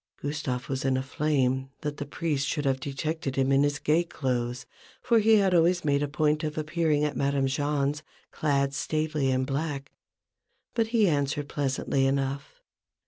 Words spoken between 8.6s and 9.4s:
staidly